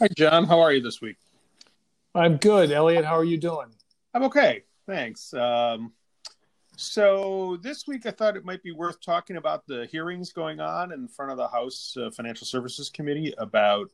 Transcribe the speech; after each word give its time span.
Hi, 0.00 0.08
John. 0.16 0.46
How 0.46 0.60
are 0.60 0.72
you 0.72 0.80
this 0.80 1.02
week? 1.02 1.18
I'm 2.14 2.38
good. 2.38 2.72
Elliot, 2.72 3.04
how 3.04 3.18
are 3.18 3.24
you 3.24 3.36
doing? 3.36 3.66
I'm 4.14 4.22
okay. 4.22 4.62
Thanks. 4.86 5.34
Um, 5.34 5.92
so, 6.74 7.58
this 7.60 7.86
week 7.86 8.06
I 8.06 8.10
thought 8.10 8.34
it 8.34 8.42
might 8.42 8.62
be 8.62 8.72
worth 8.72 9.02
talking 9.02 9.36
about 9.36 9.66
the 9.66 9.84
hearings 9.92 10.32
going 10.32 10.58
on 10.58 10.90
in 10.92 11.06
front 11.06 11.32
of 11.32 11.36
the 11.36 11.48
House 11.48 11.98
uh, 12.00 12.10
Financial 12.12 12.46
Services 12.46 12.88
Committee 12.88 13.34
about 13.36 13.90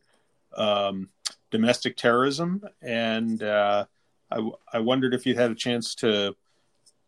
um, 0.57 1.09
domestic 1.51 1.97
terrorism. 1.97 2.62
And 2.83 3.43
uh, 3.43 3.87
I, 4.30 4.48
I, 4.73 4.79
wondered 4.79 5.12
if 5.12 5.27
you 5.27 5.34
had 5.34 5.51
a 5.51 5.57
chance 5.57 5.97
to 5.97 6.37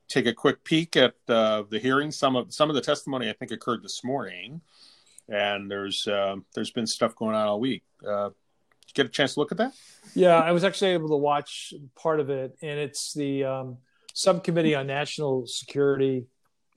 take 0.08 0.26
a 0.26 0.34
quick 0.34 0.64
peek 0.64 0.96
at 0.96 1.14
uh, 1.28 1.62
the 1.70 1.78
hearings. 1.78 2.16
Some 2.16 2.34
of 2.34 2.52
some 2.52 2.68
of 2.68 2.74
the 2.74 2.82
testimony 2.82 3.30
I 3.30 3.32
think 3.34 3.52
occurred 3.52 3.84
this 3.84 4.02
morning, 4.02 4.60
and 5.28 5.70
there's 5.70 6.08
uh, 6.08 6.34
there's 6.52 6.72
been 6.72 6.88
stuff 6.88 7.14
going 7.14 7.36
on 7.36 7.46
all 7.46 7.60
week. 7.60 7.84
Uh, 8.88 8.92
get 8.94 9.06
a 9.06 9.08
chance 9.08 9.34
to 9.34 9.40
look 9.40 9.52
at 9.52 9.58
that? 9.58 9.72
Yeah, 10.14 10.38
I 10.38 10.52
was 10.52 10.64
actually 10.64 10.92
able 10.92 11.08
to 11.08 11.16
watch 11.16 11.74
part 11.94 12.20
of 12.20 12.30
it, 12.30 12.56
and 12.62 12.78
it's 12.78 13.12
the 13.14 13.44
um, 13.44 13.78
subcommittee 14.14 14.74
on 14.74 14.86
national 14.86 15.46
security, 15.46 16.26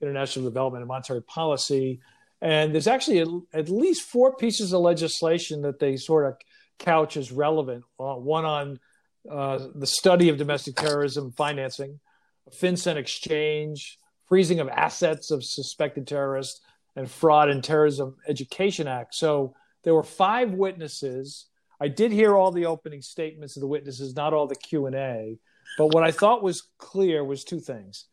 international 0.00 0.44
development, 0.44 0.82
and 0.82 0.88
monetary 0.88 1.22
policy. 1.22 2.00
And 2.40 2.72
there's 2.72 2.86
actually 2.88 3.20
at, 3.20 3.28
at 3.52 3.68
least 3.68 4.02
four 4.02 4.36
pieces 4.36 4.72
of 4.72 4.80
legislation 4.80 5.62
that 5.62 5.78
they 5.78 5.96
sort 5.96 6.26
of 6.26 6.36
couch 6.78 7.16
as 7.16 7.32
relevant. 7.32 7.84
Uh, 7.98 8.14
one 8.14 8.44
on 8.44 8.80
uh, 9.30 9.68
the 9.74 9.86
study 9.86 10.28
of 10.28 10.36
domestic 10.36 10.74
terrorism 10.76 11.32
financing, 11.32 12.00
FinCEN 12.50 12.96
exchange, 12.96 13.98
freezing 14.26 14.60
of 14.60 14.68
assets 14.68 15.30
of 15.30 15.44
suspected 15.44 16.06
terrorists, 16.06 16.60
and 16.96 17.10
Fraud 17.10 17.48
and 17.48 17.62
Terrorism 17.62 18.16
Education 18.28 18.86
Act. 18.86 19.14
So 19.14 19.54
there 19.84 19.94
were 19.94 20.02
five 20.02 20.52
witnesses 20.52 21.46
I 21.82 21.88
did 21.88 22.12
hear 22.12 22.36
all 22.36 22.52
the 22.52 22.66
opening 22.66 23.02
statements 23.02 23.56
of 23.56 23.60
the 23.60 23.66
witnesses, 23.66 24.14
not 24.14 24.32
all 24.32 24.46
the 24.46 24.54
Q 24.54 24.86
and 24.86 24.94
A. 24.94 25.38
But 25.76 25.88
what 25.88 26.04
I 26.04 26.12
thought 26.12 26.40
was 26.40 26.68
clear 26.78 27.24
was 27.24 27.42
two 27.42 27.58
things. 27.58 28.04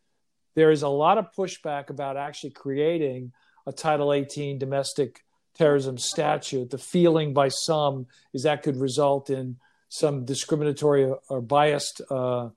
There 0.55 0.71
is 0.71 0.81
a 0.81 0.89
lot 0.89 1.19
of 1.19 1.31
pushback 1.37 1.91
about 1.91 2.17
actually 2.17 2.49
creating 2.49 3.31
a 3.67 3.71
Title 3.71 4.11
18 4.11 4.57
domestic 4.57 5.23
terrorism 5.55 5.99
statute. 5.99 6.71
The 6.71 6.79
feeling 6.79 7.31
by 7.31 7.49
some 7.49 8.07
is 8.33 8.41
that 8.41 8.63
could 8.63 8.75
result 8.75 9.29
in 9.29 9.57
some 9.87 10.25
discriminatory 10.25 11.13
or 11.29 11.39
biased 11.39 12.01
uh, 12.09 12.49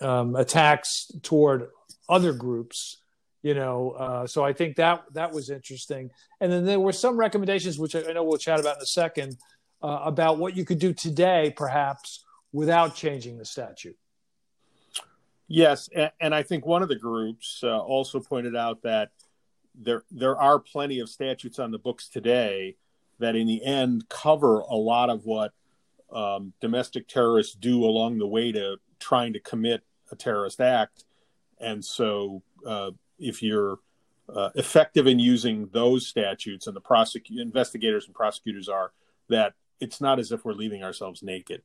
um, 0.00 0.36
attacks 0.36 1.10
toward 1.20 1.68
other 2.08 2.32
groups. 2.32 3.02
You 3.42 3.52
know, 3.54 3.90
uh, 3.90 4.26
so 4.26 4.42
I 4.42 4.54
think 4.54 4.76
that 4.76 5.04
that 5.12 5.32
was 5.32 5.50
interesting. 5.50 6.10
And 6.40 6.50
then 6.50 6.64
there 6.64 6.80
were 6.80 6.92
some 6.92 7.18
recommendations, 7.18 7.78
which 7.78 7.94
I 7.94 8.12
know 8.12 8.24
we'll 8.24 8.38
chat 8.38 8.58
about 8.58 8.76
in 8.76 8.82
a 8.82 8.86
second, 8.86 9.36
uh, 9.82 10.00
about 10.04 10.38
what 10.38 10.56
you 10.56 10.64
could 10.64 10.78
do 10.78 10.92
today, 10.92 11.52
perhaps, 11.56 12.24
without 12.52 12.94
changing 12.94 13.38
the 13.38 13.44
statute. 13.44 13.96
Yes, 15.48 15.88
and 16.20 16.32
I 16.32 16.44
think 16.44 16.64
one 16.64 16.82
of 16.82 16.88
the 16.88 16.94
groups 16.96 17.62
uh, 17.64 17.78
also 17.78 18.20
pointed 18.20 18.54
out 18.54 18.82
that 18.82 19.10
there 19.74 20.04
there 20.10 20.36
are 20.38 20.60
plenty 20.60 21.00
of 21.00 21.08
statutes 21.08 21.58
on 21.58 21.72
the 21.72 21.78
books 21.78 22.08
today 22.08 22.76
that, 23.18 23.34
in 23.34 23.46
the 23.46 23.64
end, 23.64 24.08
cover 24.08 24.60
a 24.60 24.76
lot 24.76 25.10
of 25.10 25.24
what 25.24 25.52
um, 26.12 26.52
domestic 26.60 27.08
terrorists 27.08 27.54
do 27.54 27.84
along 27.84 28.18
the 28.18 28.26
way 28.26 28.52
to 28.52 28.76
trying 29.00 29.32
to 29.32 29.40
commit 29.40 29.82
a 30.12 30.16
terrorist 30.16 30.60
act. 30.60 31.04
And 31.60 31.84
so, 31.84 32.42
uh, 32.64 32.92
if 33.18 33.42
you're 33.42 33.78
uh, 34.32 34.50
effective 34.54 35.08
in 35.08 35.18
using 35.18 35.68
those 35.72 36.06
statutes, 36.06 36.68
and 36.68 36.76
the 36.76 36.80
prosecutors, 36.80 37.42
investigators 37.42 38.06
and 38.06 38.14
prosecutors 38.14 38.68
are, 38.68 38.92
that 39.28 39.54
it's 39.80 40.00
not 40.00 40.18
as 40.18 40.32
if 40.32 40.44
we're 40.44 40.52
leaving 40.52 40.82
ourselves 40.82 41.22
naked. 41.22 41.62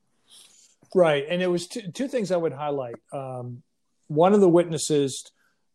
Right, 0.94 1.26
and 1.30 1.42
it 1.42 1.48
was 1.48 1.68
two, 1.68 1.92
two 1.92 2.08
things 2.08 2.32
I 2.32 2.38
would 2.38 2.54
highlight. 2.54 2.96
Um, 3.12 3.64
one 4.08 4.34
of 4.34 4.42
the 4.42 4.50
witnesses 4.50 5.30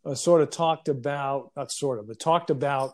uh, 0.05 0.15
sort 0.15 0.41
of 0.41 0.51
talked 0.51 0.89
about, 0.89 1.53
not 1.57 1.71
sort 1.71 1.99
of, 1.99 2.09
but 2.09 2.19
talked 2.19 2.51
about 2.51 2.93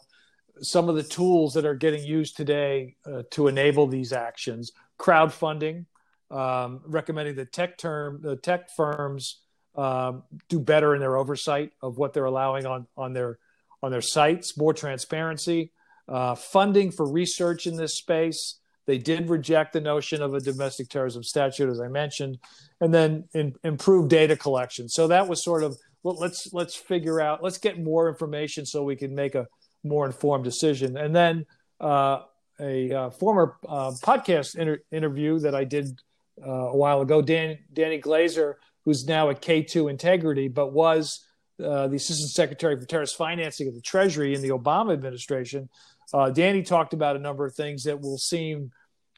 some 0.60 0.88
of 0.88 0.96
the 0.96 1.02
tools 1.02 1.54
that 1.54 1.66
are 1.66 1.74
getting 1.74 2.04
used 2.04 2.36
today 2.36 2.96
uh, 3.06 3.22
to 3.30 3.48
enable 3.48 3.86
these 3.86 4.12
actions. 4.12 4.72
Crowdfunding, 4.98 5.84
um, 6.30 6.80
recommending 6.86 7.36
that 7.36 7.52
tech 7.52 7.78
term, 7.78 8.20
the 8.22 8.36
tech 8.36 8.70
firms 8.74 9.40
um, 9.76 10.22
do 10.48 10.58
better 10.58 10.94
in 10.94 11.00
their 11.00 11.16
oversight 11.16 11.72
of 11.82 11.98
what 11.98 12.14
they're 12.14 12.24
allowing 12.24 12.64
on 12.66 12.86
on 12.96 13.12
their 13.12 13.38
on 13.82 13.90
their 13.90 14.00
sites. 14.00 14.56
More 14.56 14.72
transparency, 14.72 15.72
uh, 16.08 16.34
funding 16.34 16.90
for 16.90 17.10
research 17.10 17.66
in 17.66 17.76
this 17.76 17.98
space. 17.98 18.58
They 18.86 18.98
did 18.98 19.28
reject 19.28 19.72
the 19.72 19.80
notion 19.80 20.22
of 20.22 20.34
a 20.34 20.40
domestic 20.40 20.88
terrorism 20.88 21.22
statute, 21.22 21.68
as 21.68 21.80
I 21.80 21.88
mentioned, 21.88 22.38
and 22.80 22.94
then 22.94 23.28
in, 23.34 23.54
improve 23.64 24.08
data 24.08 24.36
collection. 24.36 24.88
So 24.88 25.08
that 25.08 25.26
was 25.28 25.42
sort 25.42 25.62
of 25.64 25.76
well, 26.02 26.16
let's 26.20 26.52
let's 26.52 26.76
figure 26.76 27.20
out, 27.20 27.42
let's 27.42 27.58
get 27.58 27.82
more 27.82 28.08
information 28.08 28.64
so 28.64 28.84
we 28.84 28.94
can 28.94 29.12
make 29.12 29.34
a 29.34 29.48
more 29.82 30.06
informed 30.06 30.44
decision. 30.44 30.96
And 30.96 31.14
then 31.14 31.46
uh, 31.80 32.20
a 32.60 32.92
uh, 32.92 33.10
former 33.10 33.56
uh, 33.68 33.90
podcast 34.02 34.56
inter- 34.56 34.82
interview 34.92 35.40
that 35.40 35.56
I 35.56 35.64
did 35.64 36.00
uh, 36.40 36.50
a 36.50 36.76
while 36.76 37.00
ago, 37.00 37.22
Dan, 37.22 37.58
Danny 37.72 37.98
Glaser, 37.98 38.56
who's 38.84 39.06
now 39.06 39.30
at 39.30 39.42
K2 39.42 39.90
Integrity, 39.90 40.46
but 40.46 40.72
was 40.72 41.26
uh, 41.62 41.88
the 41.88 41.96
Assistant 41.96 42.30
Secretary 42.30 42.78
for 42.78 42.86
Terrorist 42.86 43.16
Financing 43.16 43.66
of 43.66 43.74
the 43.74 43.80
Treasury 43.80 44.32
in 44.32 44.42
the 44.42 44.50
Obama 44.50 44.92
administration, 44.92 45.68
uh, 46.12 46.30
Danny 46.30 46.62
talked 46.62 46.92
about 46.92 47.16
a 47.16 47.18
number 47.18 47.44
of 47.44 47.54
things 47.54 47.84
that 47.84 48.00
will 48.00 48.18
seem 48.18 48.70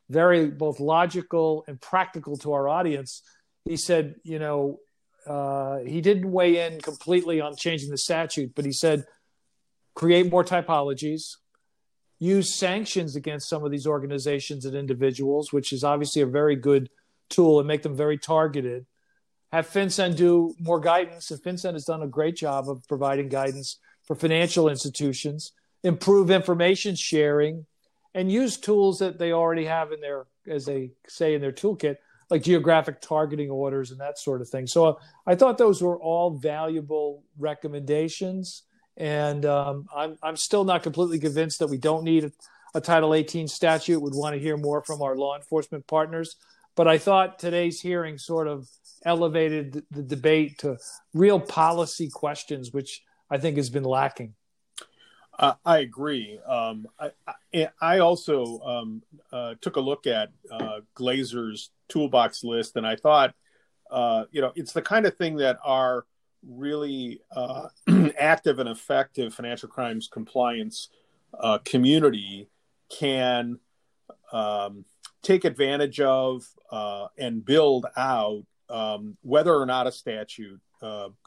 very 0.08 0.48
both 0.48 0.80
logical 0.80 1.64
and 1.68 1.80
practical 1.80 2.36
to 2.38 2.52
our 2.52 2.68
audience. 2.68 3.22
He 3.64 3.76
said, 3.76 4.16
you 4.24 4.38
know, 4.38 4.80
uh, 5.26 5.78
he 5.80 6.00
didn't 6.00 6.30
weigh 6.30 6.66
in 6.66 6.80
completely 6.80 7.40
on 7.40 7.54
changing 7.56 7.90
the 7.90 7.98
statute, 7.98 8.52
but 8.54 8.64
he 8.64 8.72
said, 8.72 9.04
create 9.94 10.30
more 10.30 10.44
typologies, 10.44 11.36
use 12.18 12.58
sanctions 12.58 13.16
against 13.16 13.48
some 13.48 13.64
of 13.64 13.70
these 13.70 13.86
organizations 13.86 14.64
and 14.64 14.74
individuals, 14.74 15.52
which 15.52 15.72
is 15.72 15.84
obviously 15.84 16.22
a 16.22 16.26
very 16.26 16.56
good 16.56 16.88
tool, 17.28 17.58
and 17.58 17.68
make 17.68 17.82
them 17.82 17.94
very 17.94 18.16
targeted. 18.16 18.86
Have 19.52 19.68
FinCEN 19.68 20.16
do 20.16 20.54
more 20.58 20.80
guidance, 20.80 21.30
and 21.30 21.42
FinCEN 21.42 21.74
has 21.74 21.84
done 21.84 22.02
a 22.02 22.06
great 22.06 22.36
job 22.36 22.68
of 22.70 22.86
providing 22.88 23.28
guidance 23.28 23.78
for 24.04 24.14
financial 24.14 24.68
institutions 24.68 25.52
improve 25.82 26.30
information 26.30 26.94
sharing, 26.94 27.66
and 28.14 28.32
use 28.32 28.56
tools 28.56 28.98
that 28.98 29.18
they 29.18 29.32
already 29.32 29.64
have 29.64 29.92
in 29.92 30.00
their, 30.00 30.26
as 30.48 30.64
they 30.64 30.90
say 31.06 31.34
in 31.34 31.40
their 31.40 31.52
toolkit, 31.52 31.96
like 32.30 32.42
geographic 32.42 33.00
targeting 33.00 33.50
orders 33.50 33.90
and 33.90 34.00
that 34.00 34.18
sort 34.18 34.40
of 34.40 34.48
thing. 34.48 34.66
So 34.66 34.84
uh, 34.84 34.94
I 35.26 35.34
thought 35.34 35.58
those 35.58 35.82
were 35.82 35.98
all 35.98 36.30
valuable 36.30 37.22
recommendations. 37.38 38.64
And 38.96 39.46
um, 39.46 39.86
I'm, 39.94 40.18
I'm 40.22 40.36
still 40.36 40.64
not 40.64 40.82
completely 40.82 41.20
convinced 41.20 41.60
that 41.60 41.68
we 41.68 41.78
don't 41.78 42.04
need 42.04 42.24
a, 42.24 42.32
a 42.74 42.80
Title 42.80 43.14
18 43.14 43.48
statute. 43.48 44.00
Would 44.00 44.14
want 44.14 44.34
to 44.34 44.40
hear 44.40 44.56
more 44.56 44.82
from 44.82 45.00
our 45.00 45.16
law 45.16 45.36
enforcement 45.36 45.86
partners. 45.86 46.36
But 46.74 46.88
I 46.88 46.98
thought 46.98 47.38
today's 47.38 47.80
hearing 47.80 48.18
sort 48.18 48.48
of 48.48 48.68
elevated 49.04 49.72
the, 49.72 49.84
the 49.90 50.02
debate 50.02 50.58
to 50.58 50.78
real 51.14 51.40
policy 51.40 52.10
questions, 52.10 52.72
which 52.72 53.02
I 53.30 53.38
think 53.38 53.56
has 53.56 53.70
been 53.70 53.84
lacking. 53.84 54.34
Uh, 55.38 55.54
I 55.64 55.78
agree. 55.78 56.40
Um, 56.46 56.88
I, 56.98 57.10
I, 57.54 57.68
I, 57.80 57.98
also 58.00 58.58
um, 58.60 59.02
uh, 59.32 59.54
took 59.60 59.76
a 59.76 59.80
look 59.80 60.06
at 60.08 60.30
uh, 60.50 60.80
Glaser's 60.94 61.70
toolbox 61.88 62.42
list, 62.42 62.74
and 62.76 62.84
I 62.84 62.96
thought, 62.96 63.34
uh, 63.88 64.24
you 64.32 64.40
know, 64.40 64.52
it's 64.56 64.72
the 64.72 64.82
kind 64.82 65.06
of 65.06 65.16
thing 65.16 65.36
that 65.36 65.58
our 65.64 66.06
really 66.44 67.20
uh, 67.30 67.68
active 68.18 68.58
and 68.58 68.68
effective 68.68 69.32
financial 69.32 69.68
crimes 69.68 70.08
compliance 70.12 70.88
uh, 71.38 71.58
community 71.58 72.48
can 72.90 73.60
um, 74.32 74.84
take 75.22 75.44
advantage 75.44 76.00
of 76.00 76.44
and 77.16 77.44
build 77.44 77.86
out, 77.96 78.42
um, 78.70 79.16
whether 79.22 79.54
or 79.54 79.66
not 79.66 79.86
a 79.86 79.92
statute 79.92 80.60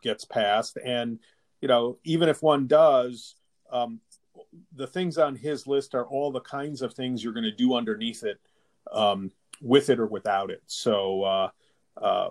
gets 0.01 0.25
passed. 0.25 0.77
And, 0.83 1.19
you 1.61 1.69
know, 1.69 1.97
even 2.03 2.27
if 2.27 2.43
one 2.43 2.67
does, 2.67 3.35
um, 3.71 3.99
the 4.75 4.87
things 4.87 5.17
on 5.17 5.35
his 5.35 5.67
list 5.67 5.95
are 5.95 6.05
all 6.05 6.31
the 6.31 6.41
kinds 6.41 6.81
of 6.81 6.93
things 6.93 7.23
you're 7.23 7.33
going 7.33 7.43
to 7.43 7.51
do 7.51 7.75
underneath 7.75 8.23
it, 8.23 8.39
um, 8.91 9.31
with 9.61 9.89
it 9.89 9.99
or 9.99 10.07
without 10.07 10.51
it. 10.51 10.63
So 10.67 11.23
uh, 11.23 11.49
uh, 11.97 12.29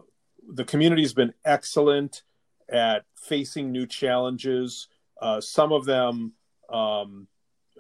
the 0.49 0.65
community's 0.65 1.13
been 1.13 1.33
excellent 1.45 2.23
at 2.69 3.05
facing 3.17 3.73
new 3.73 3.87
challenges. 3.87 4.89
Uh, 5.21 5.41
some 5.41 5.73
of 5.73 5.85
them 5.85 6.33
um, 6.71 7.27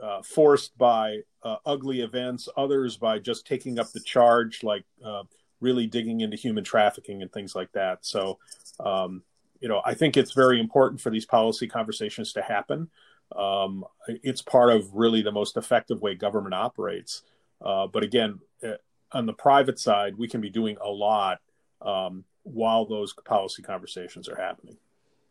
uh, 0.03 0.23
forced 0.23 0.77
by 0.79 1.21
uh, 1.43 1.57
ugly 1.65 2.01
events, 2.01 2.49
others 2.57 2.97
by 2.97 3.19
just 3.19 3.47
taking 3.47 3.79
up 3.79 3.91
the 3.93 4.01
charge, 4.01 4.63
like 4.63 4.85
uh, 5.05 5.23
really 5.61 5.87
digging 5.87 6.21
into 6.21 6.37
human 6.37 6.65
trafficking 6.65 7.23
and 7.23 7.33
things 7.33 7.55
like 7.55 7.73
that. 7.73 7.99
So, 8.05 8.39
um, 8.79 9.23
you 9.61 9.69
know, 9.69 9.83
I 9.85 9.95
think 9.95 10.17
it's 10.17 10.33
very 10.33 10.59
important 10.59 11.01
for 11.01 11.11
these 11.11 11.27
policy 11.27 11.67
conversations 11.67 12.33
to 12.33 12.43
happen. 12.43 12.91
Um, 13.35 13.85
it's 14.07 14.43
part 14.43 14.71
of 14.71 14.93
really 14.93 15.23
the 15.23 15.33
most 15.33 15.57
effective 15.57 16.01
way 16.01 16.15
government 16.15 16.55
operates. 16.55 17.23
Uh, 17.65 17.87
but 17.87 18.03
again, 18.03 18.41
uh, 18.65 18.75
on 19.13 19.27
the 19.27 19.33
private 19.33 19.79
side, 19.79 20.17
we 20.17 20.29
can 20.29 20.41
be 20.41 20.51
doing 20.51 20.77
a 20.83 20.89
lot 20.89 21.41
um, 21.83 22.25
while 22.43 22.87
those 22.87 23.13
policy 23.25 23.63
conversations 23.63 24.29
are 24.29 24.37
happening. 24.37 24.77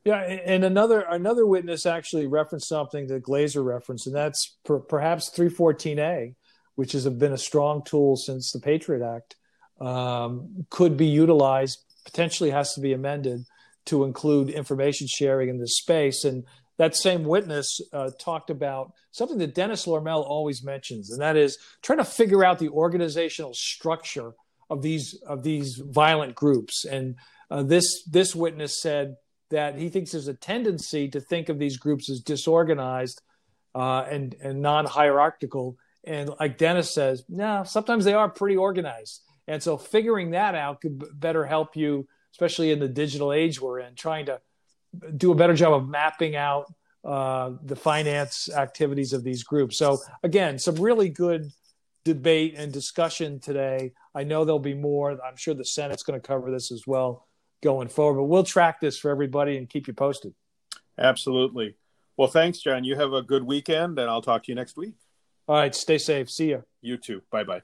Yeah, 0.05 0.21
and 0.21 0.63
another 0.63 1.01
another 1.01 1.45
witness 1.45 1.85
actually 1.85 2.25
referenced 2.25 2.69
something 2.69 3.07
that 3.07 3.21
Glaser 3.21 3.61
referenced, 3.61 4.07
and 4.07 4.15
that's 4.15 4.55
per, 4.63 4.79
perhaps 4.79 5.29
314A, 5.29 6.35
which 6.75 6.93
has 6.93 7.07
been 7.09 7.33
a 7.33 7.37
strong 7.37 7.83
tool 7.83 8.15
since 8.15 8.51
the 8.51 8.59
Patriot 8.59 9.05
Act, 9.05 9.35
um, 9.81 10.65
could 10.69 10.95
be 10.95 11.07
utilized. 11.07 11.83
Potentially 12.05 12.49
has 12.49 12.73
to 12.73 12.81
be 12.81 12.93
amended 12.93 13.45
to 13.85 14.03
include 14.03 14.49
information 14.49 15.05
sharing 15.05 15.49
in 15.49 15.59
this 15.59 15.77
space. 15.77 16.23
And 16.23 16.45
that 16.79 16.95
same 16.95 17.25
witness 17.25 17.81
uh, 17.91 18.09
talked 18.17 18.49
about 18.49 18.93
something 19.11 19.37
that 19.39 19.53
Dennis 19.53 19.85
Lormel 19.85 20.25
always 20.25 20.63
mentions, 20.63 21.11
and 21.11 21.21
that 21.21 21.35
is 21.35 21.57
trying 21.81 21.97
to 21.99 22.05
figure 22.05 22.43
out 22.43 22.57
the 22.57 22.69
organizational 22.69 23.53
structure 23.53 24.31
of 24.69 24.81
these 24.81 25.21
of 25.27 25.43
these 25.43 25.75
violent 25.75 26.35
groups. 26.35 26.85
And 26.85 27.15
uh, 27.51 27.63
this 27.63 28.03
this 28.05 28.33
witness 28.33 28.81
said 28.81 29.17
that 29.49 29.77
he 29.77 29.89
thinks 29.89 30.13
there's 30.13 30.29
a 30.29 30.33
tendency 30.33 31.09
to 31.09 31.19
think 31.19 31.49
of 31.49 31.59
these 31.59 31.75
groups 31.75 32.09
as 32.09 32.21
disorganized 32.21 33.21
uh, 33.75 34.05
and 34.09 34.35
and 34.41 34.61
non 34.61 34.85
hierarchical. 34.85 35.77
And 36.05 36.29
like 36.39 36.57
Dennis 36.57 36.93
says, 36.93 37.25
no, 37.27 37.63
sometimes 37.65 38.05
they 38.05 38.13
are 38.13 38.29
pretty 38.29 38.55
organized. 38.55 39.21
And 39.49 39.61
so 39.61 39.77
figuring 39.77 40.31
that 40.31 40.55
out 40.55 40.79
could 40.79 41.03
better 41.19 41.45
help 41.45 41.75
you, 41.75 42.07
especially 42.31 42.71
in 42.71 42.79
the 42.79 42.87
digital 42.87 43.33
age 43.33 43.59
we're 43.59 43.79
in, 43.79 43.95
trying 43.95 44.27
to 44.27 44.39
do 45.17 45.31
a 45.31 45.35
better 45.35 45.53
job 45.53 45.73
of 45.73 45.87
mapping 45.87 46.35
out 46.35 46.71
uh, 47.03 47.51
the 47.63 47.75
finance 47.75 48.49
activities 48.49 49.13
of 49.13 49.23
these 49.23 49.43
groups. 49.43 49.77
So 49.77 49.99
again, 50.23 50.59
some 50.59 50.75
really 50.75 51.09
good 51.09 51.51
debate 52.03 52.55
and 52.57 52.71
discussion 52.71 53.39
today. 53.39 53.93
I 54.15 54.23
know 54.23 54.45
there'll 54.45 54.59
be 54.59 54.73
more. 54.73 55.11
I'm 55.11 55.35
sure 55.35 55.53
the 55.53 55.65
Senate's 55.65 56.03
going 56.03 56.19
to 56.19 56.27
cover 56.27 56.51
this 56.51 56.71
as 56.71 56.85
well 56.87 57.27
going 57.61 57.87
forward. 57.87 58.19
But 58.19 58.25
we'll 58.25 58.43
track 58.43 58.79
this 58.79 58.97
for 58.97 59.11
everybody 59.11 59.57
and 59.57 59.69
keep 59.69 59.87
you 59.87 59.93
posted. 59.93 60.33
Absolutely. 60.97 61.75
Well, 62.17 62.27
thanks, 62.27 62.59
John. 62.59 62.83
You 62.83 62.95
have 62.95 63.13
a 63.13 63.21
good 63.21 63.43
weekend, 63.43 63.97
and 63.97 64.09
I'll 64.09 64.21
talk 64.21 64.43
to 64.43 64.51
you 64.51 64.55
next 64.55 64.75
week. 64.75 64.95
All 65.47 65.55
right. 65.55 65.73
Stay 65.73 65.97
safe. 65.97 66.29
See 66.29 66.49
you. 66.49 66.63
You 66.81 66.97
too. 66.97 67.21
Bye 67.31 67.43
bye. 67.43 67.61